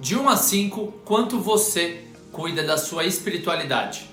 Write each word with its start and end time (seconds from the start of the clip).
De 0.00 0.16
1 0.16 0.28
a 0.30 0.36
5, 0.36 0.94
quanto 1.04 1.38
você 1.38 2.04
cuida 2.32 2.62
da 2.62 2.78
sua 2.78 3.04
espiritualidade? 3.04 4.08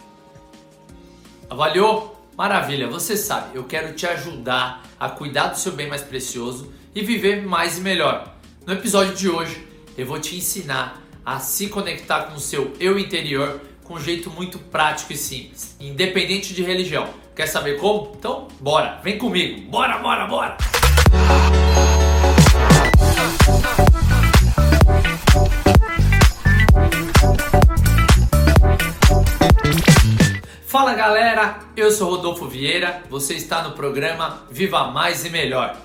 Avaliou? 1.50 2.13
Maravilha, 2.38 2.88
você 2.90 3.16
sabe, 3.16 3.56
eu 3.56 3.63
quero 3.63 3.96
te 3.96 4.05
ajudar 4.05 4.84
a 5.00 5.10
cuidar 5.10 5.47
do 5.47 5.58
seu 5.58 5.71
bem 5.71 5.88
mais 5.88 6.02
precioso 6.02 6.71
e 6.94 7.02
viver 7.02 7.42
mais 7.46 7.78
e 7.78 7.81
melhor. 7.81 8.36
No 8.65 8.73
episódio 8.73 9.15
de 9.15 9.29
hoje, 9.29 9.65
eu 9.97 10.05
vou 10.05 10.20
te 10.20 10.36
ensinar 10.36 11.02
a 11.26 11.40
se 11.40 11.68
conectar 11.69 12.24
com 12.24 12.35
o 12.35 12.40
seu 12.40 12.74
eu 12.81 12.99
interior 12.99 13.62
com 13.85 13.94
um 13.94 13.99
jeito 13.99 14.29
muito 14.29 14.60
prático 14.60 15.13
e 15.13 15.17
simples, 15.17 15.76
independente 15.79 16.54
de 16.54 16.63
religião. 16.63 17.08
Quer 17.34 17.48
saber 17.48 17.80
como? 17.80 18.13
Então, 18.20 18.49
bora, 18.59 18.99
vem 19.02 19.17
comigo. 19.17 19.62
Bora, 19.72 19.98
bora, 19.99 20.27
bora. 20.27 20.58
Galera, 31.08 31.60
eu 31.78 31.90
sou 31.90 32.10
Rodolfo 32.10 32.50
Vieira, 32.50 33.02
você 33.10 33.34
está 33.34 33.62
no 33.64 33.72
programa 33.72 34.46
Viva 34.52 34.92
Mais 34.92 35.24
e 35.24 35.30
Melhor. 35.30 35.80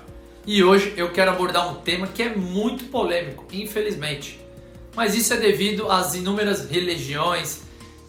E 0.45 0.61
hoje 0.61 0.93
eu 0.97 1.13
quero 1.13 1.31
abordar 1.31 1.71
um 1.71 1.75
tema 1.75 2.07
que 2.07 2.21
é 2.21 2.35
muito 2.35 2.83
polêmico, 2.87 3.45
infelizmente. 3.53 4.37
Mas 4.93 5.15
isso 5.15 5.33
é 5.33 5.37
devido 5.37 5.89
às 5.89 6.13
inúmeras 6.13 6.69
religiões, 6.69 7.61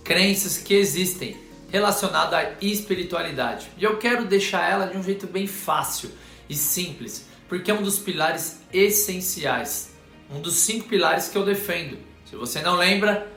crenças 0.02 0.58
que 0.58 0.74
existem 0.74 1.36
relacionadas 1.70 2.34
à 2.34 2.52
espiritualidade. 2.60 3.68
E 3.78 3.84
eu 3.84 3.96
quero 3.96 4.24
deixar 4.24 4.68
ela 4.68 4.86
de 4.86 4.98
um 4.98 5.02
jeito 5.02 5.28
bem 5.28 5.46
fácil 5.46 6.10
e 6.48 6.56
simples, 6.56 7.28
porque 7.48 7.70
é 7.70 7.74
um 7.74 7.82
dos 7.82 7.96
pilares 7.96 8.58
essenciais, 8.72 9.92
um 10.28 10.40
dos 10.40 10.54
cinco 10.54 10.88
pilares 10.88 11.28
que 11.28 11.38
eu 11.38 11.44
defendo. 11.44 11.96
Se 12.28 12.34
você 12.34 12.60
não 12.60 12.74
lembra, 12.74 13.30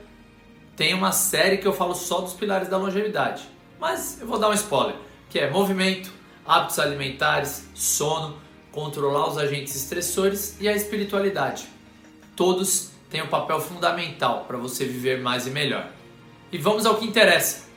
tem 0.74 0.94
uma 0.94 1.12
série 1.12 1.58
que 1.58 1.68
eu 1.68 1.72
falo 1.72 1.94
só 1.94 2.20
dos 2.20 2.32
pilares 2.32 2.66
da 2.66 2.76
longevidade. 2.76 3.56
Mas 3.80 4.20
eu 4.20 4.26
vou 4.26 4.38
dar 4.38 4.48
um 4.50 4.54
spoiler, 4.54 4.96
que 5.30 5.38
é 5.38 5.50
movimento, 5.50 6.12
hábitos 6.44 6.78
alimentares, 6.78 7.68
sono, 7.74 8.38
controlar 8.72 9.28
os 9.28 9.38
agentes 9.38 9.74
estressores 9.76 10.56
e 10.60 10.68
a 10.68 10.72
espiritualidade. 10.72 11.68
Todos 12.34 12.90
têm 13.10 13.22
um 13.22 13.28
papel 13.28 13.60
fundamental 13.60 14.44
para 14.46 14.56
você 14.56 14.84
viver 14.84 15.20
mais 15.20 15.46
e 15.46 15.50
melhor. 15.50 15.90
E 16.50 16.58
vamos 16.58 16.86
ao 16.86 16.96
que 16.96 17.06
interessa. 17.06 17.68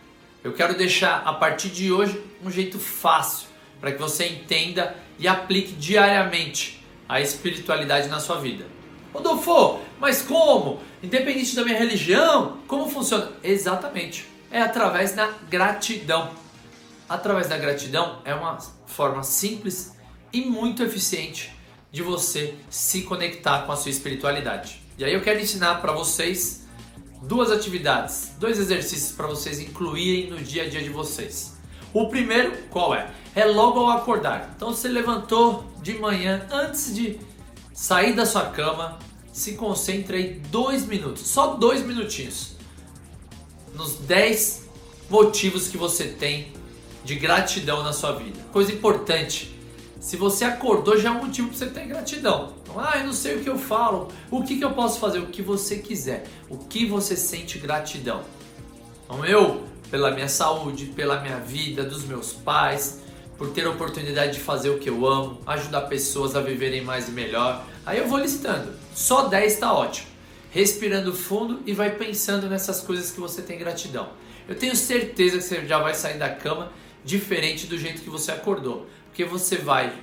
Eu 0.44 0.54
quero 0.54 0.76
deixar 0.76 1.22
a 1.26 1.34
partir 1.34 1.70
de 1.70 1.92
hoje 1.92 2.22
um 2.44 2.50
jeito 2.50 2.80
fácil 2.80 3.48
para 3.80 3.92
que 3.92 4.00
você 4.00 4.28
entenda 4.28 4.96
e 5.20 5.28
aplique 5.28 5.74
diariamente 5.74 6.84
a 7.08 7.22
espiritualidade 7.22 8.08
na 8.08 8.20
sua 8.20 8.40
vida. 8.40 8.66
Rodolfo, 9.14 9.82
mas 10.00 10.22
como? 10.22 10.80
Independente 11.04 11.56
da 11.56 11.64
minha 11.64 11.78
religião, 11.78 12.60
como 12.68 12.88
funciona? 12.88 13.32
Exatamente. 13.44 14.31
É 14.52 14.62
através 14.62 15.14
da 15.14 15.28
gratidão. 15.50 16.32
Através 17.08 17.48
da 17.48 17.58
gratidão 17.58 18.20
é 18.26 18.36
uma 18.36 18.58
forma 18.86 19.24
simples 19.24 19.96
e 20.34 20.42
muito 20.42 20.84
eficiente 20.84 21.56
de 21.90 22.02
você 22.02 22.56
se 22.70 23.04
conectar 23.04 23.62
com 23.62 23.72
a 23.72 23.78
sua 23.78 23.92
espiritualidade. 23.92 24.82
E 24.98 25.06
aí 25.06 25.14
eu 25.14 25.22
quero 25.22 25.40
ensinar 25.40 25.76
para 25.76 25.94
vocês 25.94 26.68
duas 27.22 27.50
atividades, 27.50 28.34
dois 28.38 28.60
exercícios 28.60 29.14
para 29.14 29.28
vocês 29.28 29.60
incluírem 29.60 30.30
no 30.30 30.38
dia 30.38 30.64
a 30.64 30.70
dia 30.70 30.82
de 30.82 30.90
vocês. 30.90 31.58
O 31.94 32.10
primeiro, 32.10 32.52
qual 32.70 32.94
é? 32.94 33.10
É 33.34 33.46
logo 33.46 33.80
ao 33.80 33.90
acordar. 33.90 34.52
Então 34.56 34.74
você 34.74 34.90
levantou 34.90 35.66
de 35.82 35.98
manhã 35.98 36.46
antes 36.52 36.94
de 36.94 37.20
sair 37.74 38.14
da 38.14 38.26
sua 38.26 38.48
cama, 38.48 39.00
se 39.32 39.54
concentre 39.54 40.18
aí 40.18 40.34
dois 40.50 40.86
minutos, 40.86 41.28
só 41.28 41.56
dois 41.56 41.86
minutinhos, 41.86 42.56
nos 43.82 43.96
10 43.96 44.70
motivos 45.10 45.68
que 45.68 45.76
você 45.76 46.06
tem 46.06 46.54
de 47.04 47.16
gratidão 47.16 47.84
na 47.84 47.92
sua 47.92 48.12
vida. 48.12 48.40
Coisa 48.54 48.72
importante, 48.72 49.58
se 50.00 50.16
você 50.16 50.46
acordou 50.46 50.98
já 51.00 51.10
é 51.10 51.12
um 51.12 51.26
motivo 51.26 51.48
para 51.48 51.58
você 51.58 51.66
ter 51.66 51.88
gratidão. 51.88 52.54
Então, 52.62 52.80
ah, 52.80 53.00
eu 53.00 53.08
não 53.08 53.14
sei 53.14 53.38
o 53.38 53.44
que 53.44 53.50
eu 53.50 53.58
falo, 53.58 54.10
o 54.30 54.44
que, 54.44 54.58
que 54.58 54.64
eu 54.64 54.72
posso 54.72 55.00
fazer, 55.00 55.18
o 55.18 55.28
que 55.28 55.42
você 55.42 55.80
quiser, 55.80 56.28
o 56.48 56.60
que 56.60 56.86
você 56.86 57.16
sente 57.16 57.58
gratidão. 57.58 58.22
Então 59.04 59.26
eu, 59.26 59.64
pela 59.90 60.12
minha 60.12 60.30
saúde, 60.30 60.86
pela 60.86 61.20
minha 61.20 61.40
vida, 61.40 61.84
dos 61.84 62.06
meus 62.06 62.32
pais, 62.32 63.02
por 63.40 63.50
ter 63.50 63.66
a 63.66 63.72
oportunidade 63.72 64.34
de 64.34 64.40
fazer 64.40 64.70
o 64.70 64.78
que 64.78 64.90
eu 64.92 65.08
amo, 65.08 65.42
ajudar 65.48 65.82
pessoas 65.82 66.36
a 66.36 66.42
viverem 66.42 66.82
mais 66.82 67.10
e 67.10 67.12
melhor. 67.12 67.66
Aí 67.84 67.98
eu 67.98 68.08
vou 68.08 68.20
listando. 68.20 68.74
Só 68.94 69.28
10 69.28 69.54
está 69.54 69.74
ótimo. 69.74 70.11
Respirando 70.52 71.14
fundo 71.14 71.62
e 71.66 71.74
vai 71.74 71.96
pensando 71.96 72.48
nessas 72.48 72.82
coisas 72.82 73.10
que 73.10 73.20
você 73.20 73.42
tem 73.42 73.58
gratidão. 73.58 74.12
Eu 74.48 74.56
tenho 74.56 74.76
certeza 74.76 75.38
que 75.38 75.44
você 75.44 75.66
já 75.66 75.80
vai 75.80 75.96
sair 75.96 76.20
da 76.20 76.30
cama 76.30 76.72
diferente 77.04 77.66
do 77.66 77.78
jeito 77.78 78.02
que 78.02 78.10
você 78.10 78.32
acordou, 78.32 78.86
porque 79.06 79.26
você 79.26 79.56
vai 79.58 79.94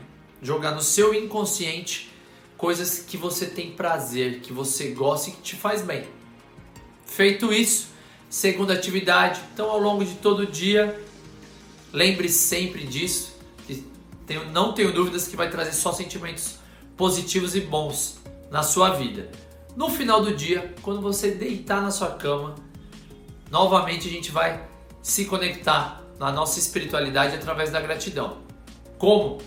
jogar 0.42 0.72
no 0.72 0.82
seu 0.82 1.14
inconsciente 1.14 2.10
coisas 2.56 2.98
que 2.98 3.16
você 3.16 3.46
tem 3.46 3.70
prazer, 3.70 4.40
que 4.40 4.52
você 4.52 4.88
gosta 4.88 5.30
e 5.30 5.32
que 5.34 5.42
te 5.42 5.54
faz 5.54 5.82
bem. 5.82 6.04
Feito 7.06 7.52
isso, 7.52 7.88
segunda 8.28 8.72
atividade, 8.72 9.40
então 9.52 9.70
ao 9.70 9.78
longo 9.78 10.04
de 10.04 10.14
todo 10.16 10.40
o 10.40 10.46
dia 10.46 10.98
Lembre 11.92 12.28
sempre 12.28 12.84
disso, 12.84 13.34
tenho, 14.26 14.50
não 14.50 14.74
tenho 14.74 14.92
dúvidas 14.92 15.26
que 15.26 15.36
vai 15.36 15.50
trazer 15.50 15.72
só 15.72 15.90
sentimentos 15.90 16.56
positivos 16.96 17.56
e 17.56 17.60
bons 17.60 18.18
na 18.50 18.62
sua 18.62 18.90
vida. 18.90 19.30
No 19.78 19.88
final 19.88 20.20
do 20.20 20.34
dia, 20.34 20.74
quando 20.82 21.00
você 21.00 21.30
deitar 21.30 21.80
na 21.80 21.92
sua 21.92 22.10
cama, 22.10 22.56
novamente 23.48 24.08
a 24.08 24.10
gente 24.10 24.32
vai 24.32 24.68
se 25.00 25.24
conectar 25.24 26.02
na 26.18 26.32
nossa 26.32 26.58
espiritualidade 26.58 27.36
através 27.36 27.70
da 27.70 27.80
gratidão. 27.80 28.38
Como? 28.98 29.38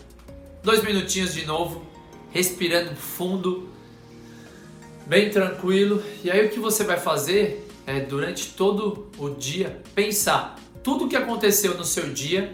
Dois 0.63 0.81
minutinhos 0.85 1.33
de 1.33 1.45
novo, 1.45 1.85
respirando 2.29 2.95
fundo, 2.95 3.67
bem 5.05 5.29
tranquilo. 5.29 6.01
E 6.23 6.31
aí 6.31 6.45
o 6.45 6.49
que 6.49 6.61
você 6.61 6.85
vai 6.85 6.97
fazer 6.97 7.67
é 7.85 7.99
durante 7.99 8.53
todo 8.53 9.11
o 9.17 9.31
dia 9.31 9.81
pensar 9.93 10.55
tudo 10.81 11.07
o 11.07 11.09
que 11.09 11.17
aconteceu 11.17 11.77
no 11.77 11.83
seu 11.83 12.09
dia 12.13 12.53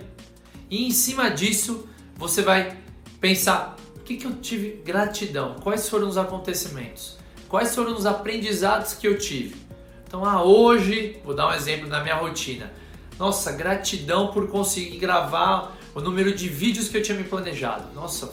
e 0.67 0.87
em 0.87 0.89
cima 0.89 1.29
disso 1.29 1.87
você 2.15 2.41
vai 2.41 2.75
pensar 3.21 3.75
o 3.95 3.99
que, 3.99 4.17
que 4.17 4.25
eu 4.25 4.33
tive 4.37 4.81
gratidão, 4.83 5.57
quais 5.61 5.87
foram 5.87 6.07
os 6.07 6.17
acontecimentos, 6.17 7.19
quais 7.47 7.75
foram 7.75 7.95
os 7.95 8.05
aprendizados 8.05 8.93
que 8.93 9.07
eu 9.07 9.17
tive. 9.17 9.55
Então, 10.07 10.23
ah, 10.23 10.43
hoje, 10.43 11.19
vou 11.23 11.35
dar 11.35 11.49
um 11.49 11.53
exemplo 11.53 11.87
na 11.87 12.01
minha 12.01 12.15
rotina. 12.15 12.71
Nossa, 13.19 13.51
gratidão 13.51 14.27
por 14.27 14.47
conseguir 14.47 14.97
gravar 14.97 15.75
o 15.93 15.99
número 15.99 16.33
de 16.33 16.47
vídeos 16.47 16.87
que 16.87 16.97
eu 16.97 17.01
tinha 17.01 17.17
me 17.17 17.23
planejado. 17.23 17.93
Nossa, 17.93 18.31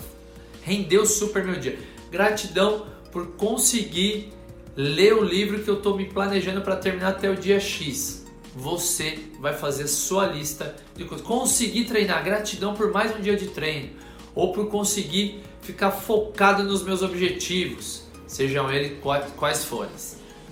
rendeu 0.62 1.04
super 1.06 1.44
meu 1.44 1.58
dia. 1.58 1.78
Gratidão 2.10 2.86
por 3.10 3.28
conseguir 3.32 4.32
ler 4.76 5.14
o 5.14 5.22
livro 5.22 5.62
que 5.62 5.68
eu 5.68 5.78
estou 5.78 5.96
me 5.96 6.04
planejando 6.04 6.60
para 6.60 6.76
terminar 6.76 7.10
até 7.10 7.30
o 7.30 7.36
dia 7.36 7.58
X 7.58 8.24
você 8.54 9.18
vai 9.40 9.52
fazer 9.52 9.88
sua 9.88 10.26
lista 10.26 10.76
de 10.94 11.04
coisas. 11.04 11.26
Conseguir 11.26 11.84
treinar, 11.84 12.22
gratidão 12.22 12.74
por 12.74 12.92
mais 12.92 13.14
um 13.14 13.20
dia 13.20 13.36
de 13.36 13.48
treino, 13.48 13.90
ou 14.34 14.52
por 14.52 14.68
conseguir 14.68 15.42
ficar 15.60 15.90
focado 15.90 16.62
nos 16.62 16.82
meus 16.82 17.02
objetivos, 17.02 18.03
sejam 18.26 18.70
eles 18.72 18.98
quais 19.36 19.64
forem. 19.64 19.90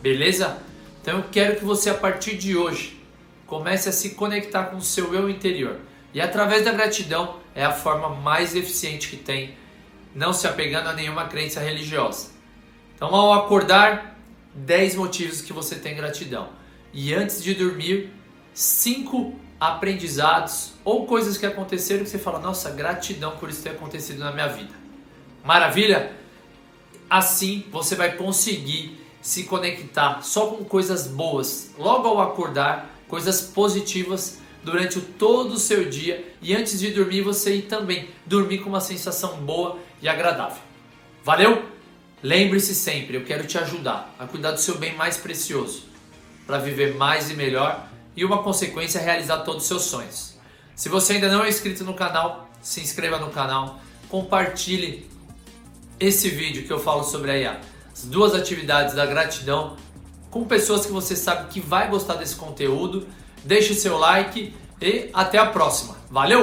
Beleza? 0.00 0.58
Então 1.00 1.18
eu 1.18 1.24
quero 1.30 1.56
que 1.56 1.64
você 1.64 1.90
a 1.90 1.94
partir 1.94 2.36
de 2.36 2.56
hoje 2.56 3.00
comece 3.46 3.88
a 3.88 3.92
se 3.92 4.10
conectar 4.10 4.64
com 4.64 4.76
o 4.76 4.82
seu 4.82 5.14
eu 5.14 5.28
interior. 5.28 5.76
E 6.14 6.20
através 6.20 6.64
da 6.64 6.72
gratidão 6.72 7.36
é 7.54 7.64
a 7.64 7.72
forma 7.72 8.08
mais 8.08 8.54
eficiente 8.54 9.08
que 9.08 9.16
tem, 9.16 9.56
não 10.14 10.32
se 10.32 10.46
apegando 10.46 10.88
a 10.88 10.92
nenhuma 10.92 11.26
crença 11.26 11.60
religiosa. 11.60 12.30
Então 12.94 13.14
ao 13.14 13.32
acordar, 13.32 14.16
10 14.54 14.96
motivos 14.96 15.40
que 15.40 15.52
você 15.52 15.76
tem 15.76 15.96
gratidão 15.96 16.50
e 16.92 17.14
antes 17.14 17.42
de 17.42 17.54
dormir, 17.54 18.10
cinco 18.52 19.34
aprendizados 19.58 20.74
ou 20.84 21.06
coisas 21.06 21.38
que 21.38 21.46
aconteceram 21.46 22.04
que 22.04 22.10
você 22.10 22.18
fala: 22.18 22.38
Nossa, 22.38 22.70
gratidão 22.70 23.36
por 23.38 23.48
isso 23.48 23.62
ter 23.62 23.70
acontecido 23.70 24.18
na 24.18 24.32
minha 24.32 24.48
vida. 24.48 24.74
Maravilha? 25.44 26.12
Assim 27.12 27.66
você 27.70 27.94
vai 27.94 28.16
conseguir 28.16 28.98
se 29.20 29.42
conectar 29.42 30.22
só 30.22 30.46
com 30.46 30.64
coisas 30.64 31.06
boas 31.06 31.70
logo 31.76 32.08
ao 32.08 32.22
acordar, 32.22 32.88
coisas 33.06 33.42
positivas 33.42 34.38
durante 34.64 34.98
todo 34.98 35.52
o 35.52 35.58
seu 35.58 35.90
dia 35.90 36.34
e 36.40 36.54
antes 36.54 36.80
de 36.80 36.90
dormir 36.90 37.20
você 37.20 37.56
ir 37.56 37.62
também 37.64 38.08
dormir 38.24 38.60
com 38.60 38.70
uma 38.70 38.80
sensação 38.80 39.36
boa 39.42 39.78
e 40.00 40.08
agradável. 40.08 40.62
Valeu? 41.22 41.62
Lembre-se 42.22 42.74
sempre, 42.74 43.18
eu 43.18 43.24
quero 43.26 43.46
te 43.46 43.58
ajudar 43.58 44.16
a 44.18 44.26
cuidar 44.26 44.52
do 44.52 44.60
seu 44.60 44.78
bem 44.78 44.96
mais 44.96 45.18
precioso 45.18 45.82
para 46.46 46.56
viver 46.56 46.94
mais 46.94 47.30
e 47.30 47.34
melhor 47.34 47.90
e 48.16 48.24
uma 48.24 48.42
consequência 48.42 48.98
é 48.98 49.04
realizar 49.04 49.40
todos 49.40 49.64
os 49.64 49.68
seus 49.68 49.82
sonhos. 49.82 50.38
Se 50.74 50.88
você 50.88 51.12
ainda 51.12 51.30
não 51.30 51.44
é 51.44 51.50
inscrito 51.50 51.84
no 51.84 51.92
canal, 51.92 52.48
se 52.62 52.80
inscreva 52.80 53.18
no 53.18 53.28
canal, 53.28 53.82
compartilhe 54.08 55.11
esse 55.98 56.28
vídeo 56.28 56.64
que 56.64 56.72
eu 56.72 56.78
falo 56.78 57.04
sobre 57.04 57.46
as 57.46 58.04
duas 58.04 58.34
atividades 58.34 58.94
da 58.94 59.06
gratidão 59.06 59.76
com 60.30 60.44
pessoas 60.44 60.86
que 60.86 60.92
você 60.92 61.14
sabe 61.14 61.48
que 61.48 61.60
vai 61.60 61.88
gostar 61.88 62.14
desse 62.14 62.36
conteúdo. 62.36 63.06
Deixe 63.44 63.74
seu 63.74 63.98
like 63.98 64.54
e 64.80 65.10
até 65.12 65.38
a 65.38 65.46
próxima. 65.46 65.96
Valeu! 66.10 66.30